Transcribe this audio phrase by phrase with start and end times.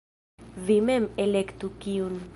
[0.69, 2.21] Vi mem elektu, kiun.